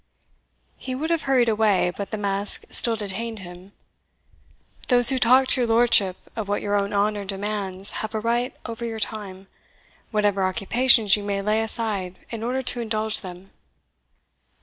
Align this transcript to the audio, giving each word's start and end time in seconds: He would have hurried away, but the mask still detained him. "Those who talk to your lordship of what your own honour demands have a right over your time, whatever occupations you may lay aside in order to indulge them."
He 0.77 0.95
would 0.95 1.11
have 1.11 1.21
hurried 1.29 1.47
away, 1.47 1.91
but 1.95 2.09
the 2.09 2.17
mask 2.17 2.63
still 2.71 2.95
detained 2.95 3.37
him. 3.41 3.71
"Those 4.87 5.09
who 5.09 5.19
talk 5.19 5.47
to 5.49 5.61
your 5.61 5.67
lordship 5.67 6.17
of 6.35 6.47
what 6.47 6.63
your 6.63 6.73
own 6.73 6.91
honour 6.91 7.23
demands 7.23 7.91
have 8.01 8.15
a 8.15 8.19
right 8.19 8.55
over 8.65 8.83
your 8.83 8.97
time, 8.99 9.45
whatever 10.09 10.43
occupations 10.43 11.15
you 11.15 11.21
may 11.23 11.43
lay 11.43 11.61
aside 11.61 12.17
in 12.31 12.41
order 12.41 12.63
to 12.63 12.81
indulge 12.81 13.21
them." 13.21 13.51